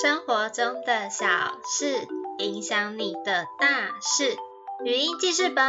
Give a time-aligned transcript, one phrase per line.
[0.00, 1.26] 生活中的小
[1.64, 2.06] 事
[2.38, 4.36] 影响你的大事。
[4.84, 5.64] 语音记事本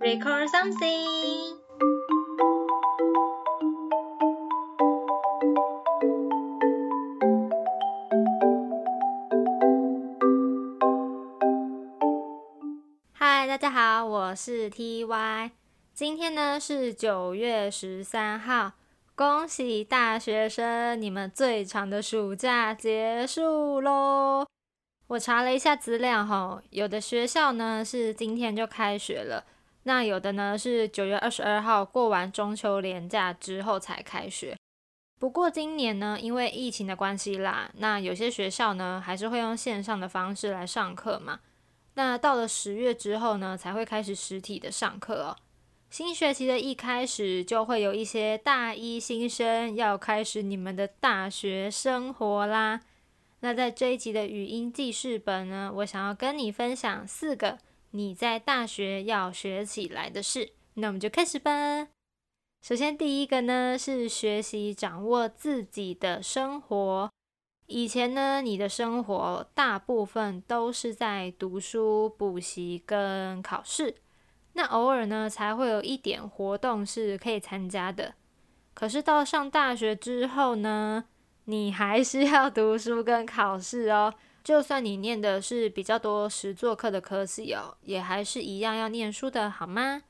[0.00, 1.58] ，Record something。
[13.12, 15.50] 嗨，大家好，我是 TY。
[15.92, 18.72] 今天呢是九月十三号，
[19.20, 24.46] 恭喜大学生，你们最长的暑假结束喽！
[25.08, 29.44] 我查了一下资料哈，有的学校呢是今天就开学了，
[29.82, 34.56] 那有的呢是九月二十二号过完中秋连假之后才开学。
[35.18, 41.40] 不过今年呢，因为疫情的关系啦，那有些学校呢还是会用线上的方式来上课嘛。
[41.92, 45.36] 那到了十月之后呢，才会开始实体的上课哦。
[45.90, 52.82] 新学期的一开始，就会有一些大一新生要开始你们的大学生活啦。
[53.40, 57.58] 那在这一集的语音记事本呢，我想要跟你分享四个
[57.90, 60.52] 你在大学要学起来的事。
[60.74, 61.88] 那我们就开始吧。
[62.62, 67.10] 首先第一个呢，是学习掌握自己的生活。
[67.66, 73.96] 以前呢，你的生活大部分都是在读书、补习跟考试。
[74.54, 78.14] 那偶尔呢，才会有一点活动是可以参加的。
[78.74, 81.04] 可是到上大学之后呢，
[81.44, 84.14] 你还是要读书跟考试哦。
[84.42, 90.02] 就算你念的是比较多实作课的科系哦，也还是一样要念书的，好吗？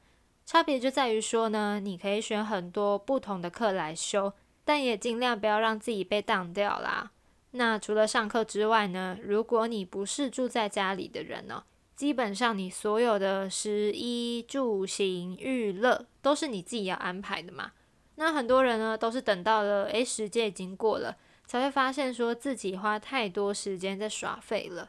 [0.47, 4.33] 差别就在于说呢，你可以选很多不同的课来修，
[4.65, 7.11] 但也尽量不要让自己被当掉啦。
[7.53, 11.65] 那除了上课之外呢，如果你不是住在家里的人呢？
[12.01, 17.73] 基本上，你所有的食衣住行娱乐都是你自己要安排的嘛。
[18.15, 24.87] 那很多人呢，都是等到了诶时间已经过了，才会发现说自己花太多时间在耍废了。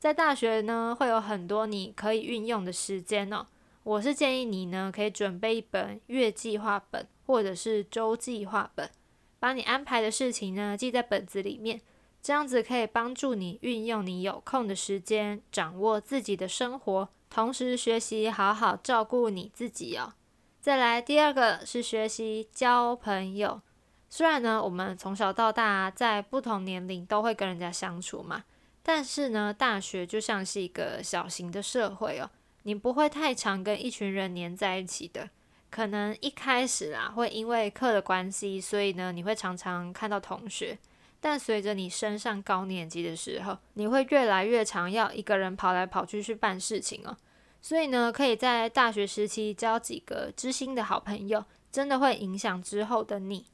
[0.00, 3.46] 在大学呢，会有很多你可以运用的时间哦。
[3.84, 8.90] 我是建议你呢，可以准备一本月计划本或者是周计划本，
[9.38, 11.80] 把你安排的事情呢记在本子里面。
[12.22, 20.12] 这样子可以帮助你运用你有空的时间，掌握自己的生活，同时学习好好照顾你自己哦。
[20.60, 23.62] 再来，第二个是学习交朋友。
[24.10, 28.44] 虽然呢，我们从小到大在不同年龄都会跟人家相处嘛，
[28.82, 32.28] 但是呢，大学就像是一个小型的社会哦，
[32.64, 35.30] 你不会太常跟一群人黏在一起的。
[35.70, 40.78] 可能一开始啊，会因为课的关系，所以呢，你会常常看到同学。
[41.20, 47.16] 但随着你升上高年级的时候，你会越来越常要一个人跑来跑去去办事情哦。
[47.60, 53.46] 所以呢，可以在大学时期交几个知心的好朋友，真的会影响之后的你。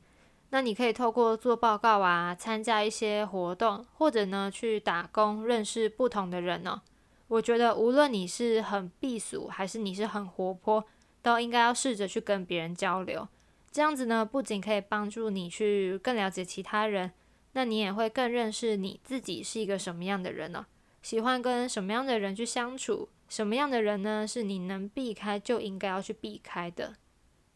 [0.51, 6.83] 那你可以透过做报告啊，参加一些活动，或者呢去打工，认识不同的人哦。
[7.29, 10.85] 我觉得无论你是很避俗，还是你是很活泼，
[11.23, 13.27] 都应该要试着去跟别人交流。
[13.73, 17.11] 这样子呢，不仅可以帮助你去更了解其他人。
[17.55, 20.67] 那你也会更认识你自己是一个什么样的人呢？
[21.03, 23.09] 喜欢跟什么样的人去相处？
[23.29, 24.27] 什么样的人呢？
[24.27, 26.95] 是你能避开就应该要去避开的。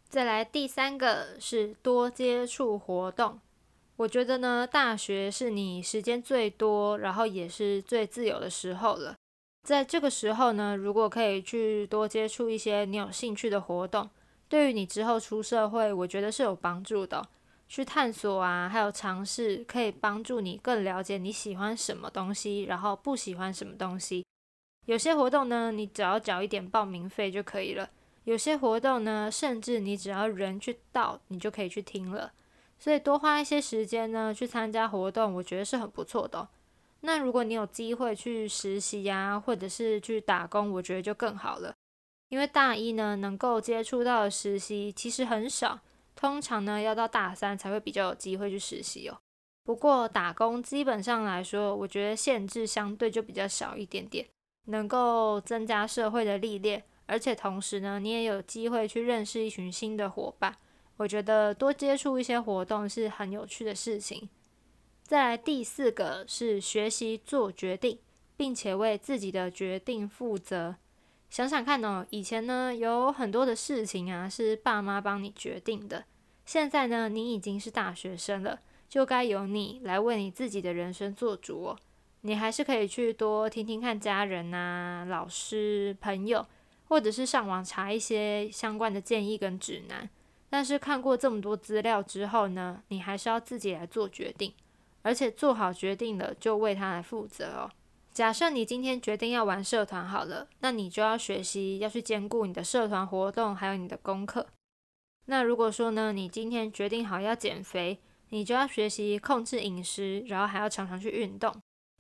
[0.09, 3.41] 再来第三个是多接触活动。
[3.97, 9.15] 我觉得呢，大学是你时间最多，然后也是最自由的时候了。
[9.67, 14.09] 在这个时候呢，如果可以去多接触一些你有兴趣的活动，
[14.49, 17.29] 对于你之后出社会，我觉得是有帮助的。
[17.69, 24.25] 去探索啊，还有尝试，可以帮助你更了解你喜欢什么东西，然后不喜欢什么东西。
[24.87, 27.87] 有些活动呢，你只要缴一点报名费就可以了；
[28.25, 32.33] 有些活动呢，甚至你只要人去到，你就可以去听了。
[32.79, 36.49] 所以多花一些时间呢，去参加活动，我觉得是很不错的。
[37.01, 41.75] 那如果你有机会去实习呀，或者是去打工，我觉得就更好了。
[42.31, 45.81] 因为大一呢，能够接触到的实习其实很少。
[46.21, 49.17] 通常呢，要到大三才会比较有机会去实习哦。
[49.63, 54.27] 不过打工基本上来说，我觉得限制相对就比较小一点点，
[54.65, 60.57] 能够增加社会的历练，而且同时呢，你也有机会去认识一群新的伙伴。
[60.97, 64.29] 我觉得多接触一些活动是很有趣的事情。
[65.05, 67.97] 再来第四个是学习做决定，
[68.37, 70.75] 并且为自己的决定负责。
[71.29, 76.05] 想想看哦，以前呢有很多的事情啊是爸妈帮你决定的，
[76.45, 81.79] 现在呢你已经是大学生了，就该由你来为你自己的人生做主哦。
[82.23, 86.45] 你还是可以去多听听看家人啊、老师、朋友，
[86.89, 90.09] 或者是上网查一些相关的建议跟指南。
[90.51, 94.53] 但是看过这么多资料之后呢，你还是要自己来做决定，
[95.03, 97.71] 而且做好决定了就为它来负责哦。
[98.13, 104.47] 假设你今天决定要玩社团好了，那你就要学习要去兼顾你的社团活动，还有你的功课。
[105.27, 107.99] 那如果说呢，你今天决定好要减肥，
[108.31, 111.55] 你就要学习控制饮食，然后还要常常去运动。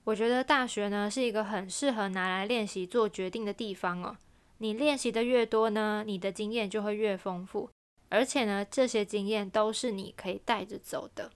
[0.04, 4.16] 我觉得大学呢是一个很适合拿来练习做决定的地方哦。
[4.56, 7.70] 你练习的越多呢，你的经验就会越丰富，
[8.08, 11.30] 而且呢，这些经验都是你可以带着走的。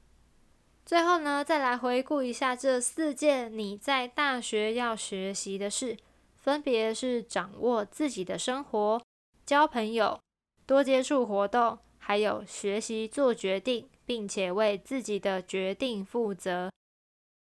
[0.84, 5.96] 最后呢，再来回顾一下这四件你在大学要学习的事，
[6.36, 9.00] 分别是掌握自己的生活、
[9.46, 10.18] 交朋友、
[10.66, 16.70] 多接触活动，还有学习做决定，并且为自己的决定负责。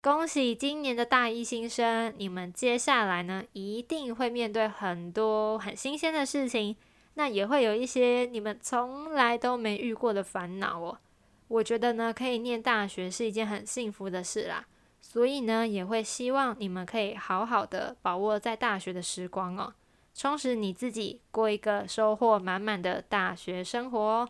[0.02, 6.76] 恭喜今年的大一新生，你们接下来呢一定会面对很多很新鲜的事情，
[7.16, 11.00] 那也会有一些你们从来都没遇过的烦恼哦。
[11.48, 14.66] 我觉得呢，可以念大学是一件很幸福的事啦，
[15.00, 19.74] 所以呢，也会希望你们可以好好的把握在大学的时光哦，
[20.14, 24.28] 充实你自己，过一个收获满满的大学生活。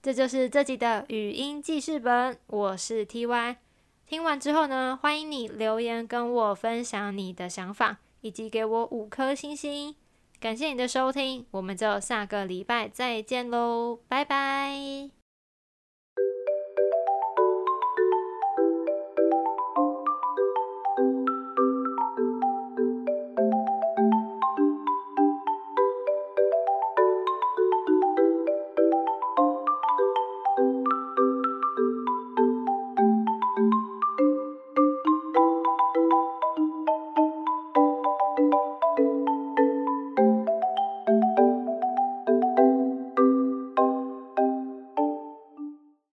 [0.00, 3.56] 这就是这集的语音记事本，我是 T Y。
[4.04, 9.94] 听完之后呢，欢迎你留言跟我分享你的想法，以及给我五颗星星。
[10.40, 15.21] 感谢你的收听，我们就下个礼拜再见喽，拜拜。